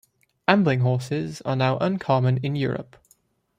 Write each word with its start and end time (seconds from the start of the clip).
Ambling 0.47 0.79
horses 0.79 1.41
are 1.45 1.55
now 1.55 1.77
uncommon 1.77 2.37
in 2.37 2.55
Europe. 2.55 2.95